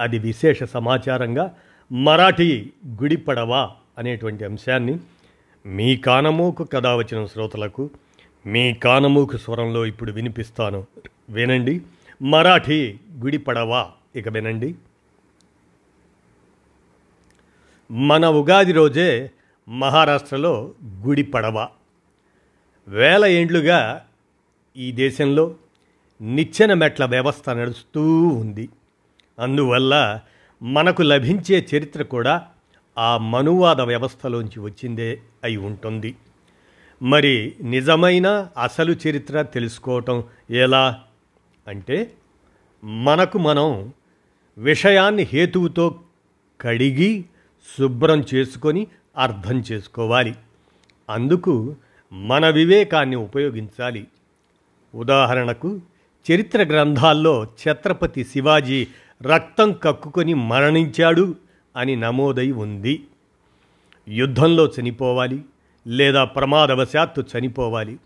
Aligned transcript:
అది 0.00 0.18
విశేష 0.18 0.62
సమాచారంగా 0.62 1.56
మరాఠీ 1.92 2.70
గుడిపడవా 2.88 3.70
అనేటువంటి 3.98 4.44
అంశాన్ని 4.44 4.98
మీ 5.66 5.96
కానమూకు 5.96 6.64
కథ 6.64 6.86
వచ్చిన 6.86 7.26
శ్రోతలకు 7.26 7.90
మీ 8.46 8.74
కానమూకు 8.74 9.36
స్వరంలో 9.36 9.86
ఇప్పుడు 9.86 10.12
వినిపిస్తాను. 10.12 10.86
వినండి. 11.30 11.80
మరాఠీ 12.22 12.98
గుడిపడవా. 13.18 13.90
ఇక 14.16 14.28
వినండి. 14.28 14.74
మన 17.90 18.26
ఉగాది 18.26 18.72
రోజే 18.72 19.30
మహారాష్ట్రలో 19.68 20.70
గుడి 21.06 21.22
పడవ 21.22 21.68
వేల 22.88 23.24
ఏండ్లుగా 23.24 24.06
ఈ 24.76 24.92
దేశంలో 24.92 25.54
నిచ్చెన 26.20 26.74
మెట్ల 26.74 27.04
వ్యవస్థ 27.04 27.50
నడుస్తూ 27.50 28.28
ఉంది. 28.28 28.68
అందువల్ల 29.40 30.20
మనకు 30.62 31.02
లభించే 31.02 31.66
చరిత్ర 31.76 32.02
కూడా 32.02 32.46
ఆ 32.98 33.18
మనువాద 33.18 33.80
వ్యవస్థలోంచి 33.80 34.60
వచ్చిందే 34.60 35.20
అయి 35.44 35.56
ఉంటుంది. 35.56 36.16
మరి 37.02 37.54
నిజమైన 37.62 38.48
అసలు 38.62 38.96
చరిత్ర 39.08 39.42
తెలుసుకోవటం 39.42 40.24
ఎలా? 40.50 41.02
అంటే 41.68 42.12
మనకు 42.84 43.38
మనం 43.38 43.92
విషయాన్ని 44.58 45.22
హేతువుతో 45.22 46.00
కడిగి 46.60 47.24
శుభ్రం 47.78 48.24
చేసుకొని 48.34 48.86
అర్థం 49.18 49.64
చేసుకోవాలి. 49.72 50.34
అందుకు 51.10 51.76
మన 52.12 52.48
వివేకాన్ని 52.48 53.16
ఉపయోగించాలి. 53.16 54.06
ఉదాహరణకు 54.94 55.80
చరిత్ర 56.32 56.64
గ్రంథాల్లో 56.64 57.44
ఛత్రపతి 57.44 58.24
శివాజీ 58.24 58.86
రక్తం 59.22 59.72
కక్కుకొని 59.72 60.34
మరణించాడు 60.34 61.34
అని 61.76 61.96
నమోదై 61.96 62.50
ఉంది. 62.50 63.04
యుద్ధంలో 64.08 64.72
చనిపోవాలి 64.80 65.42
లేదా 65.86 66.24
ప్రమాదవశాత్తు 66.24 67.24
చనిపోవాలి 67.38 67.98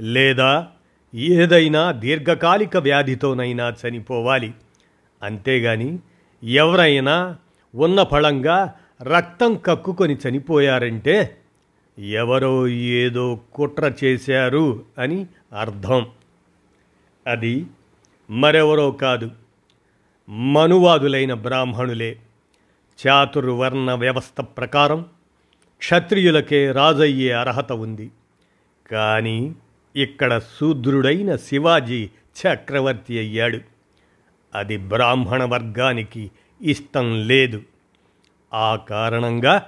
లేదా 0.00 0.68
ఏదైనా 1.14 1.92
దీర్ఘకాలిక 1.92 2.76
వ్యాధితోనైనా 2.76 3.74
చనిపోవాలి. 3.86 4.54
అంతేగాని 5.22 5.98
ఎవరైనా 6.44 7.36
ఉన్న 7.74 8.02
ఫలంగా 8.02 8.74
రక్తం 9.02 9.56
కక్కుకొని 9.56 10.16
చనిపోయారంటే 10.28 11.36
ఎవరో 11.98 12.68
ఏదో 12.68 13.40
కుట్ర 13.54 13.92
చేశారు 14.04 14.82
అని 14.98 15.26
అర్థం. 15.58 16.06
అది 17.26 17.66
మరెవరో 18.30 18.90
కాదు 18.90 19.30
మనువాదులైన 20.30 21.34
బ్రాహ్మణులే 21.34 22.18
చాతుర్వర్ణ 23.06 23.94
వ్యవస్థ 23.94 24.40
ప్రకారం 24.40 25.06
క్షత్రియులకే 25.78 26.72
రాజయ్యే 26.72 27.32
అర్హత 27.32 27.72
ఉంది. 27.72 28.10
కానీ 28.90 29.54
ఇక్కడ 29.96 30.38
శూద్రుడైన 30.38 31.36
శివాజీ 31.36 32.10
చక్రవర్తి 32.40 33.18
అయ్యాడు. 33.18 33.58
అది 34.54 34.76
బ్రాహ్మణ 34.76 35.44
వర్గానికి 35.44 36.30
ఇష్టం 36.62 37.26
లేదు. 37.26 37.62
ఆ 38.54 38.76
కారణంగా 38.76 39.66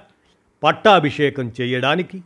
పట్టాభిషేకం 0.63 1.51
చేయడానికి 1.61 2.23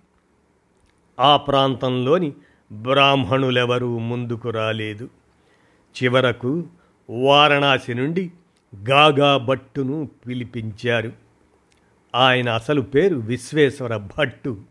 ఆ 1.19 1.37
ప్రాంతంలోని 1.37 2.33
బ్రాహ్మణులెవరూ 2.71 3.97
ముందుకు 3.97 4.49
రాలేదు. 4.49 5.09
చివరకు 6.03 6.65
వారణాసి 7.09 7.93
నుండి 7.93 8.31
గాగా 8.89 9.37
భట్టును 9.37 10.09
పిలిపించారు. 10.27 11.11
ఆయన 12.15 12.49
అసలు 12.49 12.81
పేరు 12.81 13.15
విశ్వేశ్వర 13.15 13.97
భట్టు. 13.97 14.61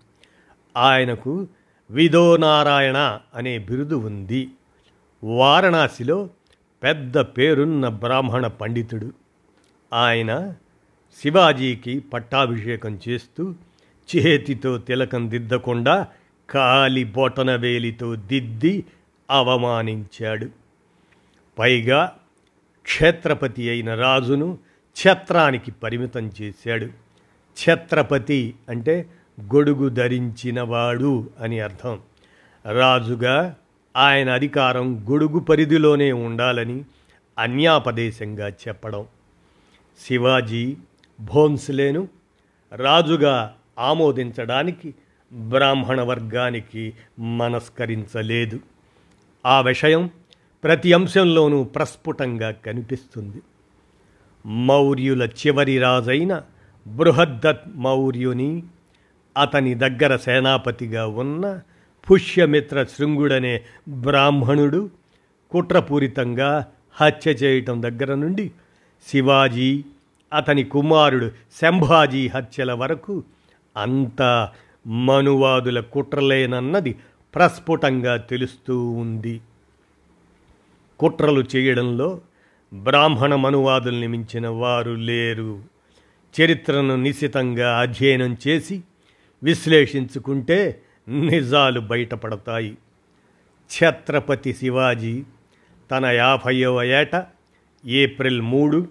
ఆయనకు 0.77 1.49
విదోనారాయణ 1.91 3.19
అనే 3.35 3.59
బిరుదు 3.59 3.95
ఉంది. 3.95 4.49
వారణాసిలో 5.25 6.31
పెద్ద 6.83 7.19
పేరున్న 7.19 7.89
బ్రాహ్మణ 7.89 8.47
పండితుడు. 8.47 9.13
ఆయన 9.93 10.55
శివాజీకి 11.23 12.01
పట్టాభిషేకం 12.01 13.01
చేస్తూ 13.09 13.55
చేతితో 14.17 14.79
తిలకం 14.79 15.31
దిద్దకుండా 15.31 16.07
కాలి 16.51 17.05
బొటన 17.05 17.57
వేలితో 17.57 18.17
దిద్ది 18.17 18.85
అవమానించాడు. 19.31 20.49
పైగా 21.59 22.17
క్షేత్రపతి 22.87 23.71
అయిన 23.71 23.95
రాజును 23.95 24.59
ఛత్రానికి 24.97 25.71
పరిమితం 25.71 26.33
చేశాడు. 26.43 26.87
ఛత్రపతి 27.63 28.55
అంటే 28.69 29.07
గొడుగు 29.41 29.89
ధరించినవాడు 29.89 31.31
అని 31.41 31.61
అర్థం. 31.61 32.01
రాజుగా 32.73 33.57
ఆయన 33.97 34.31
అధికారం 34.31 35.07
గొడుగు 35.11 35.39
పరిధిలోనే 35.39 36.13
ఉండాలని 36.13 36.85
అన్యాపదేశంగా 37.39 38.49
చెప్పడం. 38.49 39.07
శివాజీ 39.99 40.77
భోన్స్లేను 41.21 42.09
రాజుగా 42.73 43.55
ఆమోదించడానికి 43.79 44.95
బ్రాహ్మణ 45.33 46.01
వర్గానికి 46.01 46.95
మనస్కరించలేదు. 47.19 48.61
ఆ 49.47 49.61
విషయం 49.61 50.11
ప్రతి 50.65 50.93
అంశంలోనూ 50.93 51.65
ప్రస్ఫుటంగా 51.65 52.51
కనిపిస్తుంది. 52.51 53.43
మౌర్యుల 54.47 55.23
చివరి 55.23 55.79
రాజైన 55.79 56.43
బృహద్దత్ 56.87 57.69
మౌర్యుని 57.75 58.63
అతని 59.37 59.75
దగ్గర 59.75 60.17
సేనాపతిగా 60.17 61.07
ఉన్న 61.07 61.61
పుష్యమిత్ర 62.11 62.85
శృంగుడనే 62.85 63.63
బ్రాహ్మణుడు 63.89 64.91
కుట్రపూరితంగా 65.51 66.67
హత్య 66.95 67.31
చేయటం 67.31 67.83
దగ్గర 67.83 68.15
నుండి 68.15 68.51
శివాజీ 69.09 69.85
అతని 70.35 70.65
కుమారుడు 70.65 71.31
శంభాజీ 71.61 72.29
హత్యల 72.29 72.73
వరకు 72.73 73.25
అంతా 73.77 74.53
మనువాదుల 74.87 75.81
కుట్రలేనన్నది 75.81 76.97
ప్రస్ఫుటంగా 77.35 78.17
తెలుస్తూ 78.17 78.91
ఉంది. 78.91 79.41
కుట్రలు 80.99 81.45
చేయడంలో 81.57 82.21
బ్రాహ్మణ 82.75 83.35
మనువాదుల్ని 83.35 84.07
మించిన 84.07 84.49
వారు 84.49 84.91
లేరు. 84.91 85.63
చరిత్రను 86.41 86.97
నిశితంగా 86.97 87.79
అధ్యయనం 87.79 88.37
చేసి 88.49 88.83
విశ్లేషించుకుంటే 89.43 90.83
నిజాలు 91.09 91.81
బయటపడతాయి. 91.81 92.79
ఛత్రపతి 93.71 94.55
శివాజీ 94.55 95.23
తన 95.91 96.07
యాభైవ 96.07 96.83
ఏట 96.83 97.27
ఏప్రిల్ 97.87 98.41
మూడు 98.41 98.89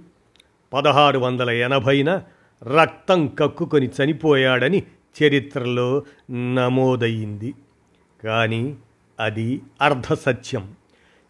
పదహారు 0.74 1.20
వందల 1.20 1.50
ఎనభైన 1.50 2.24
రక్తం 2.64 3.28
కక్కుకొని 3.28 3.90
చనిపోయాడని 4.04 4.84
చరిత్రలో 5.24 6.04
నమోదయ్యింది 6.32 7.54
కానీ 8.24 8.76
అది 9.20 9.62
అర్ధసత్యం. 9.82 10.74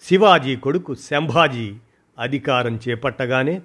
శివాజీ 0.05 0.55
కొడుకు 0.55 0.95
శంభాజీ 0.95 1.75
అధికారం 2.19 2.79
చేపట్టగానే 2.89 3.61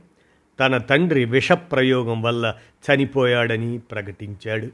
తన 0.60 0.76
తండ్రి 0.76 1.24
విషప్రయోగం 1.24 2.22
వల్ల 2.22 2.54
చనిపోయాడని 2.86 3.78
ప్రకటించాడు. 3.78 4.68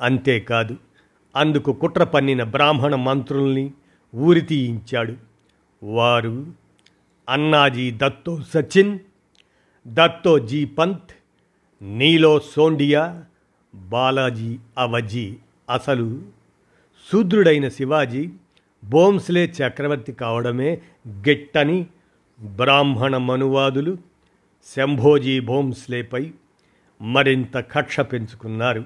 అంతేకాదు 0.00 0.76
అందుకు 1.36 1.72
కుట్ర 1.72 2.04
పన్నిన 2.04 2.42
బ్రాహ్మణ 2.42 2.94
మంత్రుల్ని 2.94 3.72
ఊరి 4.14 4.40
తీయించాడు. 4.40 5.16
వారు 5.82 6.46
అన్నాజీ 7.28 7.90
దత్తో 7.90 8.42
సచిన్ 8.54 8.98
దత్తో 9.88 10.38
జీ 10.38 10.64
పంత్ 10.64 11.10
నీలో 11.82 12.40
సోండియా 12.40 13.24
బాలాజీ 13.74 14.58
అవజీ 14.78 15.36
అసలు 15.70 16.22
శూద్రుడైన 17.12 17.68
శివాజీ 17.68 18.30
భోంస్లే 18.84 19.44
చక్రవర్తి 19.44 20.12
కావడమే 20.12 20.78
గిట్టని 21.08 21.86
బ్రాహ్మణ 22.40 23.16
మనువాదులు. 23.16 23.96
శంభోజీ 24.76 25.40
భోంస్లేపై 25.40 26.30
మరింత 27.02 27.58
కక్ష 27.58 28.00
పెంచుకున్నారు. 28.00 28.84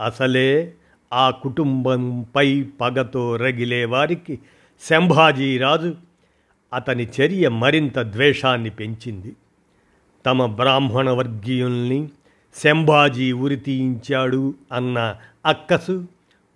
అసలే 0.00 0.72
ఆ 1.12 1.30
కుటుంబంపై 1.30 2.62
పగతో 2.62 3.36
రగిలే 3.36 3.84
వారికి 3.84 4.38
శంభాజీ 4.90 5.58
రాజు 5.58 5.94
అతని 6.74 7.08
చర్య 7.20 7.48
మరింత 7.48 7.98
ద్వేషాన్ని 7.98 8.70
పెంచింది. 8.70 9.36
తమ 10.26 10.46
బ్రాహ్మణ 10.46 11.10
వర్గీయుల్ని 11.10 12.08
శంభాజీ 12.54 13.32
ఉరి 13.32 13.56
తీయించాడు 13.56 14.54
అన్న 14.72 15.16
అక్కసు 15.46 16.06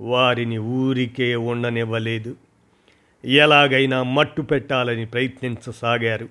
వారిని 0.00 0.58
ఊరికే 0.58 1.34
ఉండనివ్వలేదు. 1.34 2.36
ఎలాగైనా 3.24 4.02
మట్టు 4.02 4.42
పెట్టాలని 4.42 5.06
ప్రయత్నించసాగారు. 5.06 6.28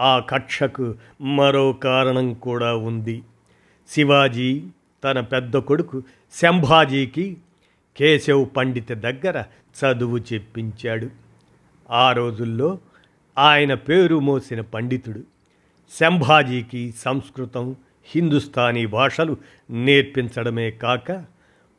ఆ 0.00 0.18
కక్షకు 0.18 0.94
మరో 1.20 1.72
కారణం 1.72 2.34
కూడా 2.34 2.74
ఉంది. 2.74 3.22
శివాజీ 3.88 4.62
తన 5.04 5.20
పెద్ద 5.20 5.56
కొడుకు 5.56 6.02
శంభాజీకి 6.42 7.36
కేశవ్ 7.96 8.46
పండిత 8.56 8.92
దగ్గర 8.92 9.44
చదువు 9.80 10.18
చెప్పించాడు. 10.18 11.10
ఆ 11.90 12.12
రోజుల్లో 12.12 12.78
ఆయన 13.38 13.74
పేరు 13.74 14.18
మోసిన 14.18 14.60
పండితుడు. 14.60 15.20
శంభాజీకి 16.00 16.94
సంస్కృతం 16.98 17.76
హిందుస్థానీ 18.04 18.86
భాషలు 18.86 19.36
నేర్పించడమే 19.70 20.70
కాక 20.70 21.24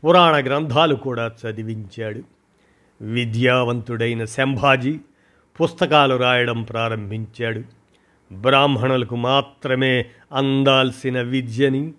పురాణ 0.04 0.46
గ్రంథాలు 0.46 0.96
కూడా 0.96 1.32
చదివించాడు. 1.46 2.35
విద్యావంతుడైన 3.02 4.26
శంభాజీ 4.26 5.00
పుస్తకాలు 5.62 6.16
రాయడం 6.16 6.64
ప్రారంభించాడు. 6.64 7.62
బ్రాహ్మణులకు 8.34 9.16
మాత్రమే 9.16 10.06
అందాల్సిన 10.34 11.22
విద్యని 11.22 11.94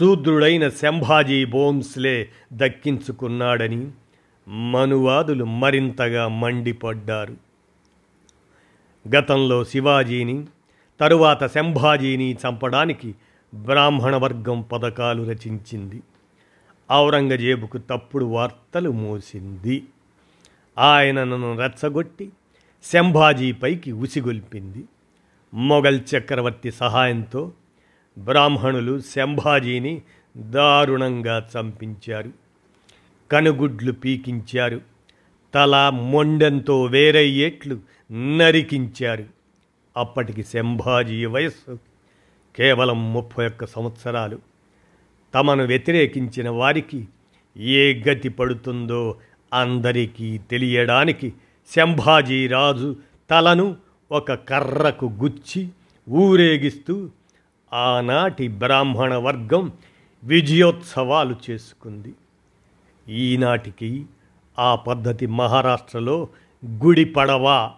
శూద్రుడైన 0.00 0.68
శంభాజీ 0.68 1.44
బోన్స్లే 1.44 2.28
దక్కించుకున్నాడని 2.52 3.90
మనువాదులు 4.48 5.44
మరింతగా 5.44 6.28
మండిపడ్డారు. 6.28 7.36
గతంలో 9.16 9.64
శివాజీని 9.64 10.46
తరువాత 11.00 11.46
శంభాజీని 11.46 12.32
చంపడానికి 12.32 13.14
బ్రాహ్మణ 13.54 14.16
వర్గం 14.16 14.62
పథకాలు 14.62 15.22
రచించింది. 15.22 16.02
ఔరంగజేబుకు 16.92 17.78
తప్పుడు 17.78 18.24
వార్తలు 18.24 18.90
మోసింది. 18.90 19.82
ఆయనను 20.78 21.58
రెచ్చగొట్టి 21.58 22.30
శంభాజీపైకి 22.84 23.92
ఉసిగొల్పింది. 23.92 24.84
మొఘల్ 25.54 26.00
చక్రవర్తి 26.16 26.70
సహాయంతో 26.70 27.52
బ్రాహ్మణులు 28.18 29.00
శంభాజీని 29.00 30.02
దారుణంగా 30.36 31.48
చంపించారు. 31.58 32.30
కనుగుడ్లు 33.32 33.92
పీకించారు. 33.92 34.80
తల 35.54 35.90
మొండెంతో 35.94 36.84
వేరయ్యేట్లు 36.84 37.80
నరికించారు. 38.12 39.24
అప్పటికి 39.96 40.42
శంభాజీ 40.42 41.24
వయస్సు 41.24 41.78
కేవలం 42.56 43.12
ముప్పై 43.12 43.46
ఒక్క 43.46 43.66
సంవత్సరాలు. 43.66 44.38
తమను 45.34 45.64
వ్యతిరేకించిన 45.64 46.48
వారికి 46.48 47.08
ఏ 47.56 48.02
గతి 48.02 48.28
పడుతుందో 48.28 49.16
అందరికీ 49.52 50.38
తెలియడానికి 50.38 51.32
శంభాజీరాజు 51.76 52.96
తలను 53.30 53.76
ఒక 54.12 54.32
కర్రకు 54.32 55.06
గుచ్చి 55.06 55.68
ఊరేగిస్తూ 56.08 57.10
ఆనాటి 57.72 58.48
బ్రాహ్మణ 58.48 59.14
వర్గం 59.14 59.72
విజయోత్సవాలు 60.24 61.36
చేసుకుంది. 61.50 62.14
ఈనాటికి 63.08 64.04
ఆ 64.58 64.74
పద్ధతి 64.74 65.26
మహారాష్ట్రలో 65.26 66.28
గుడి 66.66 67.04
పడవ 67.04 67.72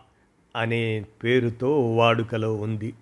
అనే 0.57 1.05
పేరుతో 1.25 1.95
వాడుకలో 1.95 2.55
ఉంది. 2.55 2.95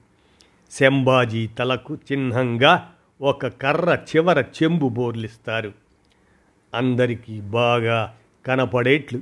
శంభాజీ 0.71 1.47
తలకు 1.47 1.95
చిహ్నంగా 1.95 2.91
ఒక 3.21 3.47
కర్ర 3.47 3.99
చివర 4.11 4.41
చెంబు 4.41 4.89
బోర్లిస్తారు. 4.89 5.73
అందరికీ 6.75 7.41
బాగా 7.41 8.15
కనపడేట్లు. 8.47 9.21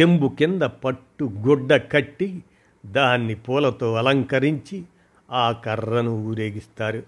చెంబు 0.00 0.28
కింద 0.28 0.62
పట్టు 0.62 1.24
గుడ్డ 1.24 1.76
కట్టి 1.76 2.42
దాన్ని 2.86 3.34
పూలతో 3.34 3.94
అలంకరించి 3.94 4.84
ఆ 5.30 5.52
కర్రను 5.52 6.10
ఊరేగిస్తారు. 6.10 7.02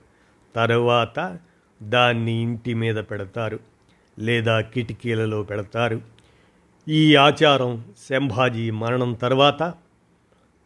తరువాత 0.54 1.38
దాన్ని 1.82 2.32
ఇంటి 2.32 2.75
మీద 2.75 2.96
పెడతారు 2.96 3.60
లేదా 4.19 4.60
కిటికీలలో 4.60 5.42
పెడతారు. 5.42 6.00
ఈ 6.88 7.16
ఆచారం 7.16 7.84
శంభాజీ 8.08 8.70
మరణం 8.70 9.12
తర్వాత 9.12 9.75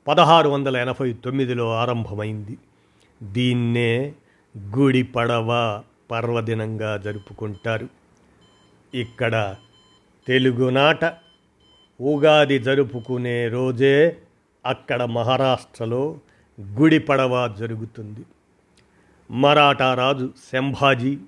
పదహారు 0.08 0.48
వందల 0.48 0.76
ఎనభై 0.76 1.12
తొమ్మిదిలో 1.12 1.74
ఆరంభమైంది. 1.74 2.58
దీన్నే 3.22 4.12
గుడి 4.58 5.02
పడవ 5.02 5.82
పర్వదినంగా 6.10 6.96
జరుపుకుంటారు. 6.96 7.88
ఇక్కడ 8.94 9.54
తెలుగునాట 10.26 11.04
ఉగాది 12.00 12.58
జరుపుకునే 12.58 13.48
రోజే 13.48 14.16
అక్కడ 14.66 15.02
మహారాష్ట్రలో 15.02 16.18
గుడి 16.60 16.98
పడవ 16.98 17.54
జరుగుతుంది. 17.58 18.24
మరాఠా 19.30 19.94
రాజు 19.94 20.32
శంభాజీ 20.52 21.18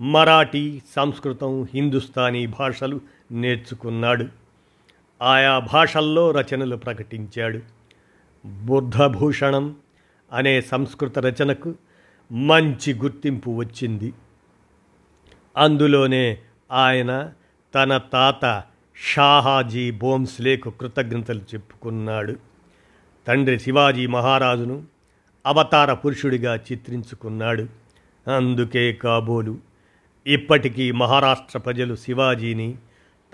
మరాఠీ 0.00 0.80
సంస్కృతం 0.96 1.68
హిందుస్థానీ 1.74 2.46
భాషలు 2.46 3.00
నేర్చుకున్నాడు. 3.30 4.26
ఆయా 5.22 5.58
భాషల్లో 5.58 6.30
రచనలు 6.30 6.76
ప్రకటించాడు. 6.76 7.60
బుద్ధభూషణం 8.46 9.76
అనే 10.32 10.60
సంస్కృత 10.60 11.18
రచనకు 11.18 11.74
మంచి 12.32 12.94
గుర్తింపు 12.94 13.50
వచ్చింది. 13.50 14.12
అందులోనే 15.56 16.38
ఆయన 16.72 17.32
తన 17.74 17.96
తాత 17.96 18.62
షాహాజీ 18.96 19.90
బోమ్స్లేకు 19.90 20.70
కృతజ్ఞతలు 20.70 21.38
చెప్పుకున్నాడు. 21.38 22.36
తండ్రి 23.26 23.60
శివాజీ 23.60 24.06
మహారాజును 24.06 24.84
అవతార 25.46 25.92
పురుషుడిగా 25.92 26.56
చిత్రించుకున్నాడు. 26.56 27.66
అందుకే 28.36 28.92
కాబోలు 28.92 29.58
ఇప్పటికీ 30.26 30.92
మహారాష్ట్ర 30.92 31.58
ప్రజలు 31.58 31.96
శివాజీని 31.96 32.78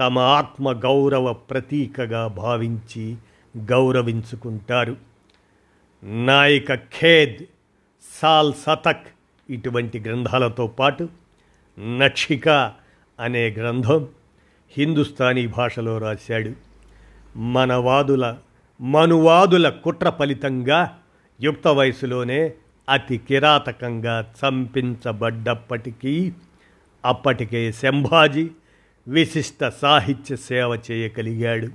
తమ 0.01 0.19
ఆత్మ 0.19 0.73
గౌరవ 0.73 1.33
ప్రతీకగా 1.33 2.27
భావించి 2.27 3.17
గౌరవించుకుంటారు. 3.57 4.97
నాయక 6.05 6.75
ఖేద్ 6.75 7.45
సాల్ 8.23 8.55
సతక్ 8.55 9.07
ఇటువంటి 9.51 10.01
గ్రంథాలతో 10.01 10.67
పాటు 10.67 11.09
నక్షిక 11.79 12.49
అనే 13.21 13.51
గ్రంథం 13.51 14.09
హిందుస్థానీ 14.77 15.47
భాషలో 15.47 15.99
రాశాడు. 15.99 16.51
మనవాదుల 17.39 18.37
మనువాదుల 18.81 19.69
కుట్ర 19.69 20.11
ఫలితంగా 20.11 20.99
యుక్త 21.41 21.69
వయసులోనే 21.69 22.53
అతి 22.89 23.19
కిరాతకంగా 23.19 24.33
చంపించబడ్డప్పటికీ 24.45 26.33
అప్పటికే 27.05 27.73
శంభాజీ 27.73 28.51
విశిష్ట 29.09 29.69
సాహిత్య 29.69 30.37
సేవ 30.37 30.81
చేయగలిగాడు. 30.91 31.69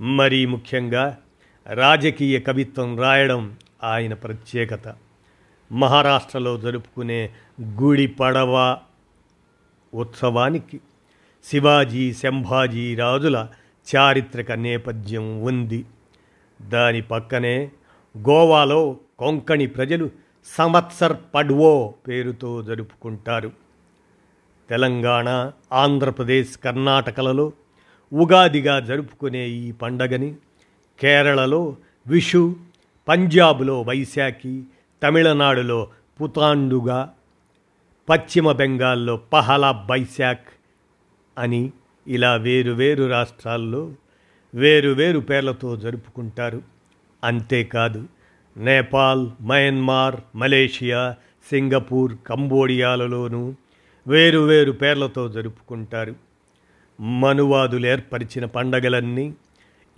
మరీ 0.00 0.46
ముఖ్యంగా 0.46 1.18
రాజకీయ 1.66 2.40
కవిత్వం 2.40 2.98
రాయడం 3.00 3.56
ఆయన 3.84 4.14
ప్రత్యేకత. 4.14 4.94
మహారాష్ట్రలో 5.72 6.56
జరుపుకునే 6.56 7.30
గుడి 7.62 8.06
పడవ 8.06 8.78
ఉత్సవానికి 9.94 10.80
శివాజీ 11.50 12.14
శంభాజీ 12.14 12.94
రాజుల 12.94 13.48
చారిత్రక 13.96 14.52
నేపథ్యం 14.52 15.42
ఉంది. 15.42 15.84
దాని 16.62 17.02
పక్కనే 17.02 17.70
గోవాలో 18.18 18.96
కొంకణి 19.18 19.66
ప్రజలు 19.66 20.10
సంవత్సర్ 20.46 21.16
పడ్వో 21.34 21.94
పేరుతో 22.08 22.62
జరుపుకుంటారు. 22.62 23.52
తెలంగాణ 24.70 25.52
ఆంధ్రప్రదేశ్ 25.72 26.58
కర్ణాటకలలో 26.58 27.52
ఉగాదిగా 28.12 28.80
జరుపుకునే 28.80 29.48
ఈ 29.48 29.72
పండగని 29.72 30.34
కేరళలో 31.00 31.76
విషు 32.06 32.56
పంజాబ్లో 33.08 33.82
వైశాఖి 33.82 34.62
తమిళనాడులో 35.02 35.88
పుతాండుగా 36.22 37.14
పశ్చిమ 38.08 38.52
బెంగాల్లో 38.52 39.16
పహలా 39.16 39.72
బైశాఖ్ 39.72 40.44
అని 41.38 41.72
ఇలా 42.06 42.34
వేరు 42.34 42.72
వేరు 42.72 43.04
రాష్ట్రాల్లో 43.04 43.92
వేరు 44.54 44.90
వేరు 44.90 45.18
పేర్లతో 45.18 45.76
జరుపుకుంటారు. 45.76 46.62
అంతేకాదు 47.24 48.04
నేపాల్ 48.56 49.30
మయన్మార్ 49.40 50.16
మలేషియా 50.36 51.14
సింగపూర్ 51.50 52.12
కంబోడియాలలోనూ 52.26 53.54
వేరువేరు 54.06 54.72
పేర్లతో 54.72 55.28
జరుపుకుంటారు. 55.28 56.14
మనువాదులు 57.00 57.86
ఏర్పరిచిన 57.86 58.44
పండగలన్నీ 58.44 59.34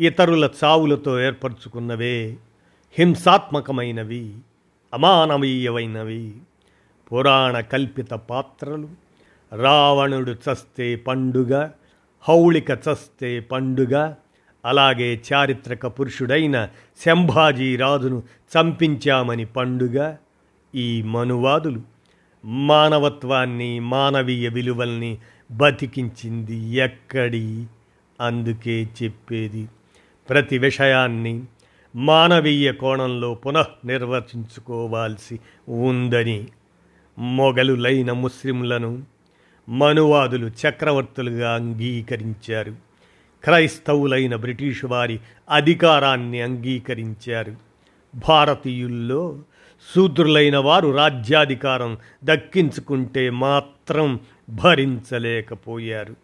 ఇతరుల 0.00 0.48
చావులతో 0.64 1.20
ఏర్పరచుకున్నవే 1.20 2.36
హింసాత్మకమైనవి 2.98 4.34
అమానవీయమైనవి 4.94 6.32
పురాణ 7.12 7.60
కల్పిత 7.60 8.10
పాత్రలు. 8.10 9.09
రావణుడు 9.52 10.30
చస్తే 10.30 10.96
పండుగ 10.96 11.68
హౌళిక 12.28 12.70
చస్తే 12.70 13.40
పండుగ 13.40 14.14
అలాగే 14.64 15.20
చారిత్రక 15.32 15.86
పురుషుడైన 15.86 16.68
శంభాజీ 17.04 17.76
రాజును 17.76 18.22
చంపించామని 18.52 19.44
పండుగ. 19.44 20.14
ఈ 20.74 21.02
మనువాదులు 21.02 21.80
మానవత్వాన్ని 22.44 23.80
మానవీయ 23.80 24.48
విలువల్ని 24.48 25.18
బతికించింది 25.50 26.56
ఎక్కడి? 26.56 27.66
అందుకే 28.20 28.88
చెప్పేది 29.02 29.68
ప్రతి 30.28 30.58
విషయాన్ని 30.58 31.42
మానవీయ 31.96 32.72
కోణంలో 32.72 33.34
పునఃనిర్వచించుకోవాల్సి 33.34 35.40
ఉందని 35.68 36.48
మొఘలులైన 37.18 38.12
ముస్లింలను 38.12 39.02
మనువాదులు 39.68 40.46
చక్రవర్తులుగా 40.46 41.54
అంగీకరించారు. 41.54 42.74
క్రైస్తవులైన 43.44 44.36
బ్రిటిష్ 44.36 44.84
వారి 44.84 45.20
అధికారాన్ని 45.50 46.40
అంగీకరించారు. 46.40 47.56
భారతీయుల్లో 48.28 49.38
శూద్రులైన 49.94 50.56
వారు 50.56 50.96
రాజ్యాధికారం 50.96 51.98
దక్కించుకుంటే 52.24 53.30
మాత్రం 53.30 54.20
భరించలేకపోయారు. 54.48 56.16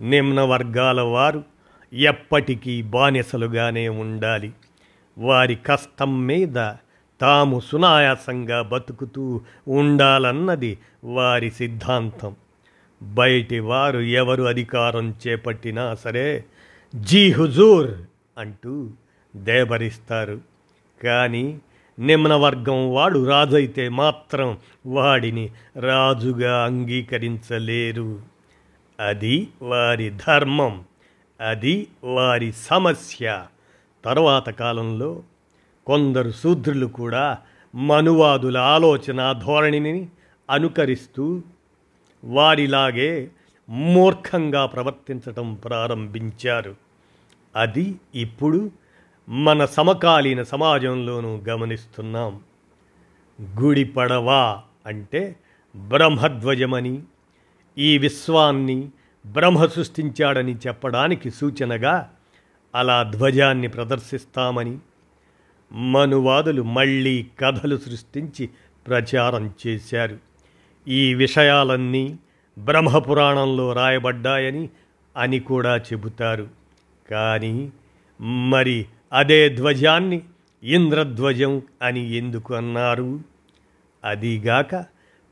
నిమ్న 0.00 0.40
వర్గాల 0.40 1.00
వారు 1.00 1.44
ఎప్పటికీ 1.92 2.82
బానిసలుగానే 2.82 3.88
ఉండాలి. 3.88 4.52
వారి 5.18 5.54
కష్టం 5.54 6.26
మీద 6.26 6.72
తాము 7.20 7.60
సునాయాసంగా 7.60 8.62
బతుకుతూ 8.62 9.40
ఉండాలన్నది 9.68 10.78
వారి 11.04 11.50
సిద్ధాంతం. 11.50 12.36
బయటి 13.02 13.58
వారు 13.58 13.98
ఎవరు 13.98 14.42
అధికారం 14.42 15.14
చేపట్టినా 15.28 15.94
సరే 15.94 16.44
జీ 16.94 17.32
హుజూర్ 17.32 17.90
అంటూ 18.38 18.90
దేబరిస్తారు. 19.36 20.40
కానీ 21.04 21.60
నిమ్నవర్గం 21.98 22.94
వాడు 22.94 23.24
రాజైతే 23.24 23.88
మాత్రం 23.88 24.58
వాడిని 24.86 25.50
రాజుగా 25.76 26.64
అంగీకరించలేరు. 26.64 28.20
అది 29.06 29.48
వారి 29.62 30.10
ధర్మం 30.10 30.84
అది 31.48 31.86
వారి 32.04 32.52
సమస్య. 32.52 33.44
తరువాత 34.04 34.50
కాలంలో 34.50 35.22
కొందరు 35.86 36.30
శూద్రులు 36.30 36.86
కూడా 36.86 37.38
మనువాదుల 37.74 38.58
ఆలోచన 38.58 39.32
ధోరణిని 39.46 40.08
అనుకరిస్తూ 40.50 41.42
వారిలాగే 42.24 43.30
మూర్ఖంగా 43.68 44.66
ప్రవర్తించటం 44.66 45.54
ప్రారంభించారు. 45.54 46.76
అది 47.56 47.94
ఇప్పుడు 48.14 48.70
మన 49.28 49.64
సమకాలీన 49.64 50.42
సమాజంలోనూ 50.42 51.40
గమనిస్తున్నాం. 51.48 52.40
గుడి 53.60 53.84
పడవ 53.84 54.60
అంటే 54.86 55.36
బ్రహ్మధ్వజమని 55.76 57.02
ఈ 57.78 57.98
విశ్వాన్ని 57.98 58.88
బ్రహ్మ 59.26 59.66
సృష్టించాడని 59.66 60.56
చెప్పడానికి 60.66 61.30
సూచనగా 61.30 62.10
అలా 62.74 63.02
ధ్వజాన్ని 63.02 63.68
ప్రదర్శిస్తామని 63.68 64.78
మనువాదులు 65.72 66.62
మళ్ళీ 66.62 67.26
కథలు 67.40 67.76
సృష్టించి 67.76 68.50
ప్రచారం 68.86 69.54
చేశారు. 69.66 70.27
ఈ 70.88 71.14
విషయాలన్నీ 71.14 72.16
బ్రహ్మపురాణంలో 72.58 73.72
రాయబడ్డాయని 73.72 74.68
అని 75.16 75.38
కూడా 75.38 75.76
చెబుతారు. 75.76 76.48
కానీ 77.10 77.70
మరి 78.22 78.86
అదే 79.12 79.48
ధ్వజాన్ని 79.48 80.22
ఇంద్రధ్వజం 80.62 81.62
అని 81.82 82.14
ఎందుకు 82.14 82.54
అన్నారు? 82.54 83.20
అదిగాక 84.04 84.84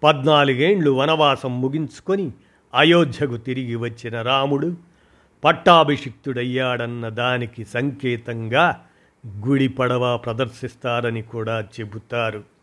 పద్నాలుగేండ్లు 0.03 0.91
వనవాసం 0.91 1.61
ముగించుకొని 1.61 2.33
అయోధ్యకు 2.75 3.37
తిరిగి 3.37 3.77
వచ్చిన 3.77 4.23
రాముడు 4.23 4.77
పట్టాభిషిక్తుడయ్యాడన్న 5.45 7.09
దానికి 7.09 7.65
సంకేతంగా 7.65 8.77
గుడి 9.39 9.69
పడవ 9.69 10.17
ప్రదర్శిస్తారని 10.17 11.23
కూడా 11.23 11.61
చెబుతారు. 11.61 12.56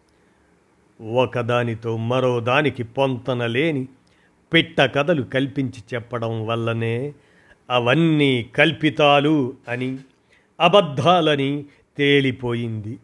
ఒకదానితో 1.02 1.98
మరో 1.98 2.40
దానికి 2.40 2.84
పొంతన 2.84 3.46
లేని 3.46 3.88
పిట్ట 4.54 4.82
కథలు 4.82 5.22
కల్పించి 5.22 5.84
చెప్పడం 5.94 6.46
వల్లనే 6.48 7.14
అవన్నీ 7.70 8.44
కల్పితాలు 8.56 9.54
అని 9.68 9.98
అబద్ధాలని 10.62 11.66
తేలిపోయింది. 11.98 13.00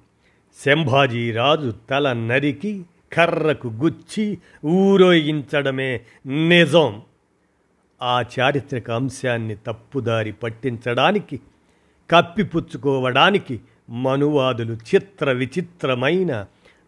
శంభాజీరాజు 0.65 1.73
తల 1.89 2.13
నరికి 2.13 2.85
కర్రకు 3.13 3.67
గుచ్చి 3.67 4.37
ఊరోగించడమే 4.65 6.01
నిజం. 6.25 7.01
ఆ 8.01 8.23
చారిత్రక 8.39 8.91
అంశాన్ని 8.91 9.55
తప్పుదారి 9.67 10.31
పట్టించడానికి 10.31 11.39
కప్పిపుచ్చుకోవడానికి 12.11 13.59
మనువాదులు 13.89 14.73
చిత్ర 14.73 15.31
విచిత్రమైన 15.31 16.45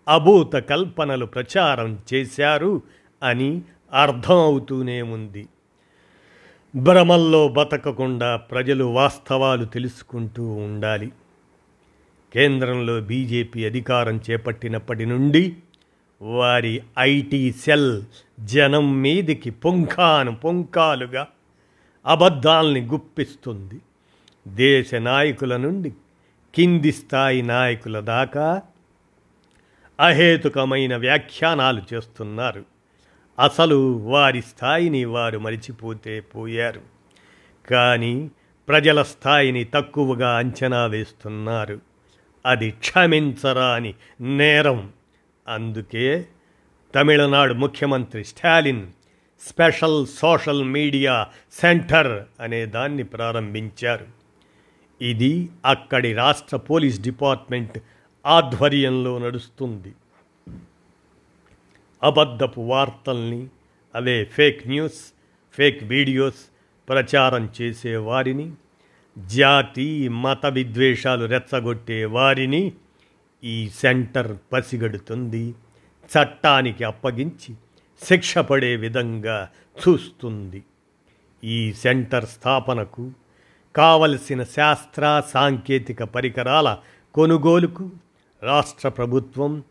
అభూత 0.07 0.53
కల్పనలు 0.53 1.25
ప్రచారం 1.25 1.99
చేశారు 2.13 2.81
అని 3.23 3.61
అర్థం 3.93 4.37
అవుతూనే 4.37 5.01
ఉంది. 5.01 5.47
భ్రమల్లో 6.75 7.47
బతకకుండా 7.47 8.35
ప్రజలు 8.35 8.83
వాస్తవాలు 8.83 9.65
తెలుసుకుంటూ 9.65 10.43
ఉండాలి. 10.43 11.11
కేంద్రంలో 12.33 13.01
బీజేపీ 13.01 13.65
అధికారం 13.65 14.21
చేపట్టినప్పటి 14.31 15.05
నుండి 15.05 15.55
వారి 16.21 16.81
ఐటీ 16.99 17.51
సెల్ 17.51 18.03
జనం 18.39 19.01
మీదికి 19.01 19.49
పుంఖాను 19.49 20.35
పుంఖాలుగా 20.35 21.27
అబద్ధాల్ని 22.05 22.81
గుప్పిస్తుంది. 22.81 23.81
దేశ 24.47 24.95
నాయకుల 24.95 25.57
నుండి 25.57 25.93
కింది 26.55 26.91
స్థాయి 26.91 27.41
నాయకుల 27.41 27.99
దాకా 27.99 28.61
అహేతుకమైన 30.01 30.95
వ్యాఖ్యానాలు 30.95 31.81
చేస్తున్నారు. 31.93 32.65
అసలు 33.39 33.97
వారి 33.97 34.41
స్థాయిని 34.41 35.05
వారు 35.05 35.39
మరిచిపోతే 35.39 36.19
పోయారు. 36.19 36.81
కానీ 37.69 38.31
ప్రజల 38.67 39.01
స్థాయిని 39.01 39.63
తక్కువగా 39.63 40.37
అంచనా 40.37 40.85
వేస్తున్నారు. 40.85 41.79
అది 42.45 42.71
క్షమించరాని 42.71 43.93
నేరం. 44.21 44.89
అందుకే 45.47 46.27
తమిళనాడు 46.95 47.53
ముఖ్యమంత్రి 47.53 48.25
Stalin 48.25 48.87
special 49.49 50.07
social 50.07 50.63
media 50.63 51.27
centre 51.51 52.23
అనే 52.39 52.65
దాన్ని 52.65 53.03
ప్రారంభించారు. 53.03 54.05
ఇది 55.01 55.49
అక్కడి 55.65 56.13
రాష్ట్ర 56.13 56.57
పోలీస్ 56.57 57.01
డిపార్ట్మెంట్ 57.01 57.79
ఆధ్వర్యంలో 58.25 59.17
నడుస్తుంది. 59.17 59.93
అబద్ధపు 62.03 62.61
వార్తల్ని 62.61 63.47
అవే 63.95 64.23
ఫేక్ 64.23 64.67
న్యూస్ 64.67 65.13
ఫేక్ 65.53 65.83
వీడియోస్ 65.83 66.41
ప్రచారం 66.89 67.49
చేసే 67.61 67.95
వారిని 67.95 68.51
జాతి 69.17 70.09
మత 70.09 70.45
విద్వేషాలు 70.45 71.25
రెచ్చగొట్టే 71.25 72.05
వారిని 72.05 72.71
ఈ 73.43 73.69
సెంటర్ 73.69 74.37
పసిగడుతుంది. 74.53 75.55
చట్టానికి 76.11 76.83
అప్పగించి 76.83 77.55
శిక్ష 78.03 78.37
పడే 78.37 78.75
విధంగా 78.75 79.49
చూస్తుంది. 79.81 80.63
ఈ 81.43 81.73
సెంటర్ 81.73 82.25
స్థాపనకు 82.25 83.11
కావలసిన 83.75 84.43
శాస్త్ర 84.43 85.23
సాంకేతిక 85.29 86.03
పరికరాల 86.03 86.77
కొనుగోలుకు 87.13 87.89
రాష్ట్ర 88.43 88.89
ప్రభుత్వం 88.89 89.63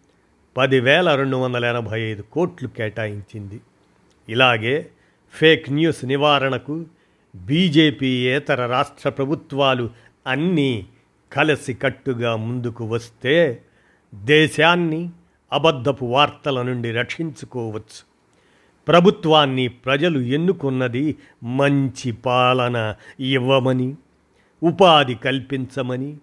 పదివేల 0.56 1.14
రెండు 1.14 1.36
వందల 1.36 1.64
ఎనభై 1.64 2.00
ఐదు 2.00 2.22
కోట్లు 2.22 2.68
కేటాయించింది. 2.68 3.60
ఇలాగే 4.28 4.90
ఫేక్ 5.32 5.70
న్యూస్ 5.70 6.04
నివారణకు 6.04 6.86
బీజేపీ 7.36 8.28
ఇతర 8.28 8.66
రాష్ట్ర 8.66 9.10
ప్రభుత్వాలు 9.10 9.90
అన్నీ 10.26 10.86
కలిసికట్టుగా 11.32 12.36
ముందుకు 12.36 12.84
వస్తే 12.84 13.62
దేశాన్ని 14.14 15.10
అబద్ధపు 15.52 16.04
వార్తల 16.04 16.62
నుండి 16.62 16.92
రక్షించుకోవచ్చు. 16.92 18.10
ప్రభుత్వాన్ని 18.88 19.68
ప్రజలు 19.68 20.18
ఎన్నుకున్నది 20.18 21.16
మంచి 21.42 22.12
పాలన 22.12 22.94
ఇవ్వమని 23.20 23.94
ఉపాధి 24.62 25.14
కల్పించమని 25.14 26.16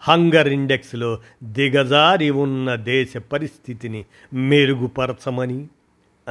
హంగర్ 0.00 0.48
ఇండెక్స్లో 0.48 1.18
దిగజారి 1.42 2.30
ఉన్న 2.30 2.74
దేశ 2.74 3.16
పరిస్థితిని 3.16 4.04
మెరుగుపరచమని. 4.32 5.68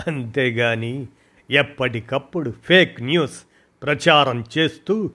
అంతేగాని 0.07 1.07
ఎప్పటికప్పుడు 1.51 2.53
ఫేక్ 2.63 3.01
న్యూస్ 3.01 3.43
ప్రచారం 3.83 4.43
చేస్తూ 4.57 5.11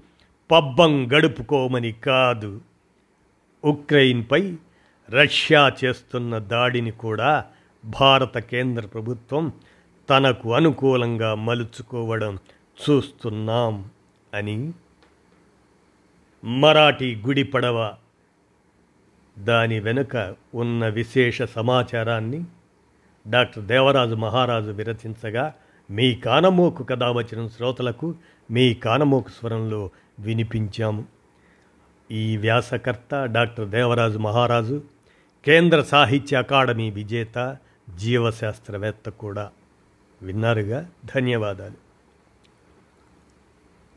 పబ్బం 0.51 1.13
గడుపుకోమని 1.13 1.93
కాదు. 1.93 2.61
ఉక్రెయిన్పై 3.65 4.57
రష్యా 5.11 5.73
చేస్తున్న 5.85 6.39
దాడిని 6.39 6.91
కూడా 6.91 7.45
భారత 7.85 8.39
కేంద్ర 8.39 8.87
ప్రభుత్వం 8.87 9.53
తనకు 10.11 10.55
అనుకూలంగా 10.55 11.35
మలుచుకోవడం 11.35 12.39
చూస్తున్నాం 12.91 13.91
అని. 14.35 14.73
మరాఠీ 16.45 17.15
గుడి 17.15 17.43
పడవ 17.43 17.95
దాని 19.41 19.81
వెనుక 19.81 20.35
ఉన్న 20.55 20.89
విశేష 20.89 21.43
సమాచారాన్ని 21.43 22.45
డాక్టర్ 23.29 23.65
దేవరాజు 23.65 24.15
మహారాజు 24.15 24.71
విరచించగా 24.71 25.55
మీ 25.91 26.15
కానమోకు 26.15 26.85
కథ 26.85 27.05
వచ్చిన 27.05 27.47
శ్రోతలకు 27.47 28.15
మీ 28.51 28.75
కానమోకు 28.75 29.29
స్వరంలో 29.29 29.91
వినిపించాము. 30.21 31.05
ఈ 32.11 32.37
వ్యాసకర్త 32.37 33.25
డాక్టర్ 33.25 33.69
దేవరాజు 33.69 34.19
మహారాజు 34.19 34.83
కేంద్ర 35.45 35.83
సాహిత్య 35.83 36.37
అకాడమీ 36.37 36.91
విజేత 36.91 37.57
జీవశాస్త్రవేత్త 37.97 39.11
కూడా. 39.11 39.51
విన్నారుగా? 40.23 40.91
ధన్యవాదాలు. 41.15 41.90